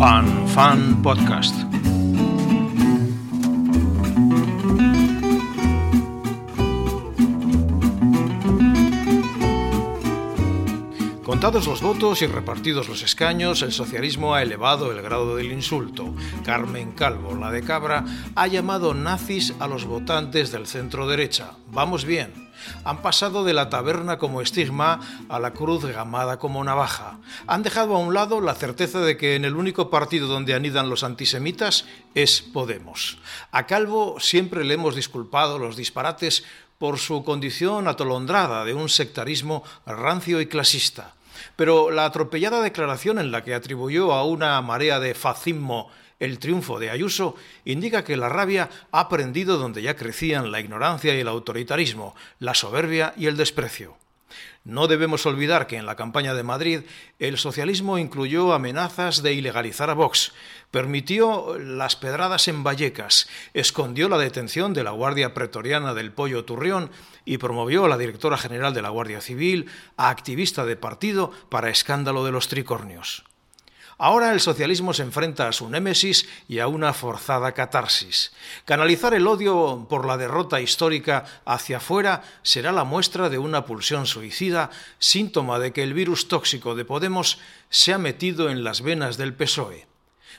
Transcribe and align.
Fan 0.00 0.46
Fan 0.46 1.02
Podcast. 1.02 1.69
Contados 11.40 11.68
los 11.68 11.80
votos 11.80 12.20
y 12.20 12.26
repartidos 12.26 12.86
los 12.86 13.02
escaños, 13.02 13.62
el 13.62 13.72
socialismo 13.72 14.34
ha 14.34 14.42
elevado 14.42 14.92
el 14.92 15.00
grado 15.00 15.36
del 15.36 15.52
insulto. 15.52 16.14
Carmen 16.44 16.92
Calvo, 16.92 17.34
la 17.34 17.50
de 17.50 17.62
Cabra, 17.62 18.04
ha 18.34 18.46
llamado 18.46 18.92
nazis 18.92 19.54
a 19.58 19.66
los 19.66 19.86
votantes 19.86 20.52
del 20.52 20.66
centro 20.66 21.08
derecha. 21.08 21.52
Vamos 21.68 22.04
bien. 22.04 22.50
Han 22.84 23.00
pasado 23.00 23.42
de 23.42 23.54
la 23.54 23.70
taberna 23.70 24.18
como 24.18 24.42
estigma 24.42 25.00
a 25.30 25.38
la 25.38 25.54
cruz 25.54 25.86
gamada 25.86 26.38
como 26.38 26.62
navaja. 26.62 27.20
Han 27.46 27.62
dejado 27.62 27.96
a 27.96 28.00
un 28.00 28.12
lado 28.12 28.42
la 28.42 28.54
certeza 28.54 29.00
de 29.00 29.16
que 29.16 29.34
en 29.34 29.46
el 29.46 29.56
único 29.56 29.88
partido 29.88 30.26
donde 30.26 30.52
anidan 30.52 30.90
los 30.90 31.04
antisemitas 31.04 31.86
es 32.14 32.42
Podemos. 32.42 33.16
A 33.50 33.64
Calvo 33.64 34.20
siempre 34.20 34.62
le 34.62 34.74
hemos 34.74 34.94
disculpado 34.94 35.58
los 35.58 35.74
disparates 35.74 36.44
por 36.76 36.98
su 36.98 37.24
condición 37.24 37.88
atolondrada 37.88 38.66
de 38.66 38.74
un 38.74 38.90
sectarismo 38.90 39.64
rancio 39.86 40.42
y 40.42 40.46
clasista. 40.46 41.14
Pero 41.56 41.90
la 41.90 42.04
atropellada 42.04 42.62
declaración 42.62 43.18
en 43.18 43.30
la 43.30 43.42
que 43.42 43.54
atribuyó 43.54 44.12
a 44.12 44.24
una 44.24 44.60
marea 44.62 45.00
de 45.00 45.14
fascismo 45.14 45.90
el 46.20 46.38
triunfo 46.38 46.78
de 46.78 46.90
Ayuso 46.90 47.34
indica 47.64 48.04
que 48.04 48.16
la 48.16 48.28
rabia 48.28 48.68
ha 48.92 49.08
prendido 49.08 49.56
donde 49.56 49.82
ya 49.82 49.96
crecían 49.96 50.52
la 50.52 50.60
ignorancia 50.60 51.14
y 51.16 51.20
el 51.20 51.28
autoritarismo, 51.28 52.14
la 52.38 52.54
soberbia 52.54 53.14
y 53.16 53.26
el 53.26 53.36
desprecio. 53.36 53.96
No 54.64 54.88
debemos 54.88 55.24
olvidar 55.26 55.66
que 55.66 55.76
en 55.76 55.86
la 55.86 55.96
campaña 55.96 56.34
de 56.34 56.42
Madrid 56.42 56.80
el 57.18 57.38
socialismo 57.38 57.98
incluyó 57.98 58.52
amenazas 58.52 59.22
de 59.22 59.32
ilegalizar 59.32 59.90
a 59.90 59.94
Vox, 59.94 60.32
permitió 60.70 61.58
las 61.58 61.96
pedradas 61.96 62.46
en 62.48 62.62
Vallecas, 62.62 63.28
escondió 63.54 64.08
la 64.08 64.18
detención 64.18 64.74
de 64.74 64.84
la 64.84 64.90
Guardia 64.90 65.32
Pretoriana 65.34 65.94
del 65.94 66.12
Pollo 66.12 66.44
Turrión 66.44 66.90
y 67.24 67.38
promovió 67.38 67.86
a 67.86 67.88
la 67.88 67.98
directora 67.98 68.36
general 68.36 68.74
de 68.74 68.82
la 68.82 68.90
Guardia 68.90 69.20
Civil 69.20 69.70
a 69.96 70.10
activista 70.10 70.64
de 70.64 70.76
partido 70.76 71.32
para 71.48 71.70
escándalo 71.70 72.24
de 72.24 72.32
los 72.32 72.48
tricornios. 72.48 73.24
Ahora 74.02 74.32
el 74.32 74.40
socialismo 74.40 74.94
se 74.94 75.02
enfrenta 75.02 75.46
a 75.46 75.52
su 75.52 75.68
némesis 75.68 76.26
y 76.48 76.60
a 76.60 76.68
una 76.68 76.94
forzada 76.94 77.52
catarsis. 77.52 78.32
Canalizar 78.64 79.12
el 79.12 79.26
odio 79.26 79.86
por 79.90 80.06
la 80.06 80.16
derrota 80.16 80.62
histórica 80.62 81.26
hacia 81.44 81.76
afuera 81.76 82.22
será 82.42 82.72
la 82.72 82.84
muestra 82.84 83.28
de 83.28 83.36
una 83.36 83.66
pulsión 83.66 84.06
suicida, 84.06 84.70
síntoma 84.98 85.58
de 85.58 85.74
que 85.74 85.82
el 85.82 85.92
virus 85.92 86.28
tóxico 86.28 86.74
de 86.74 86.86
Podemos 86.86 87.40
se 87.68 87.92
ha 87.92 87.98
metido 87.98 88.48
en 88.48 88.64
las 88.64 88.80
venas 88.80 89.18
del 89.18 89.34
PSOE. 89.34 89.86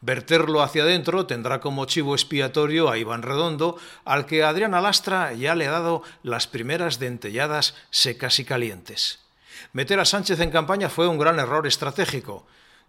Verterlo 0.00 0.60
hacia 0.60 0.82
adentro 0.82 1.26
tendrá 1.26 1.60
como 1.60 1.84
chivo 1.84 2.16
expiatorio 2.16 2.90
a 2.90 2.98
Iván 2.98 3.22
Redondo, 3.22 3.78
al 4.04 4.26
que 4.26 4.42
Adrián 4.42 4.74
Alastra 4.74 5.32
ya 5.32 5.54
le 5.54 5.68
ha 5.68 5.70
dado 5.70 6.02
las 6.24 6.48
primeras 6.48 6.98
dentelladas 6.98 7.76
secas 7.90 8.40
y 8.40 8.44
calientes. 8.44 9.20
Meter 9.72 10.00
a 10.00 10.04
Sánchez 10.04 10.40
en 10.40 10.50
campaña 10.50 10.88
fue 10.88 11.06
un 11.06 11.18
gran 11.18 11.38
error 11.38 11.68
estratégico. 11.68 12.44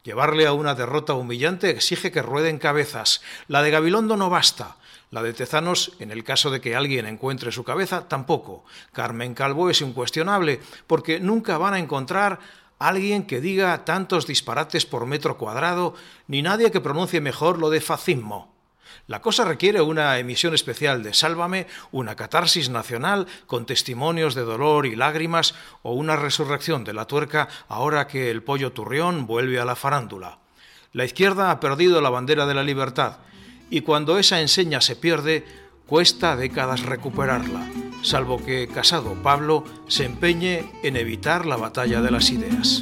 Llevarle 0.05 0.45
a 0.45 0.53
una 0.53 0.75
derrota 0.75 1.15
humillante 1.15 1.71
exige 1.71 2.11
que 2.11 2.21
rueden 2.21 2.59
cabezas. 2.59 3.21
La 3.47 3.63
de 3.63 3.71
Gabilondo 3.71 4.15
no 4.15 4.29
basta. 4.29 4.77
La 5.09 5.23
de 5.23 5.33
Tezanos, 5.33 5.93
en 5.97 6.11
el 6.11 6.23
caso 6.23 6.51
de 6.51 6.61
que 6.61 6.75
alguien 6.75 7.07
encuentre 7.07 7.51
su 7.51 7.63
cabeza, 7.63 8.07
tampoco. 8.07 8.65
Carmen 8.93 9.33
Calvo 9.33 9.67
es 9.71 9.81
incuestionable, 9.81 10.61
porque 10.85 11.19
nunca 11.19 11.57
van 11.57 11.73
a 11.73 11.79
encontrar 11.79 12.39
alguien 12.77 13.25
que 13.25 13.41
diga 13.41 13.83
tantos 13.83 14.27
disparates 14.27 14.85
por 14.85 15.07
metro 15.07 15.39
cuadrado, 15.39 15.95
ni 16.27 16.43
nadie 16.43 16.69
que 16.69 16.81
pronuncie 16.81 17.19
mejor 17.19 17.57
lo 17.57 17.71
de 17.71 17.81
fascismo. 17.81 18.54
La 19.07 19.21
cosa 19.21 19.45
requiere 19.45 19.81
una 19.81 20.17
emisión 20.17 20.53
especial 20.53 21.03
de 21.03 21.13
Sálvame, 21.13 21.67
una 21.91 22.15
catarsis 22.15 22.69
nacional 22.69 23.27
con 23.47 23.65
testimonios 23.65 24.35
de 24.35 24.41
dolor 24.41 24.85
y 24.85 24.95
lágrimas 24.95 25.55
o 25.83 25.93
una 25.93 26.15
resurrección 26.15 26.83
de 26.83 26.93
la 26.93 27.05
tuerca 27.05 27.47
ahora 27.67 28.07
que 28.07 28.31
el 28.31 28.43
pollo 28.43 28.71
turrión 28.71 29.27
vuelve 29.27 29.59
a 29.59 29.65
la 29.65 29.75
farándula. 29.75 30.39
La 30.93 31.05
izquierda 31.05 31.51
ha 31.51 31.59
perdido 31.59 32.01
la 32.01 32.09
bandera 32.09 32.45
de 32.45 32.53
la 32.53 32.63
libertad 32.63 33.17
y 33.69 33.81
cuando 33.81 34.17
esa 34.17 34.41
enseña 34.41 34.81
se 34.81 34.95
pierde, 34.95 35.45
cuesta 35.87 36.35
décadas 36.35 36.83
recuperarla, 36.83 37.67
salvo 38.01 38.43
que 38.43 38.67
Casado 38.67 39.13
Pablo 39.21 39.63
se 39.87 40.05
empeñe 40.05 40.71
en 40.83 40.95
evitar 40.95 41.45
la 41.45 41.57
batalla 41.57 42.01
de 42.01 42.11
las 42.11 42.29
ideas. 42.29 42.81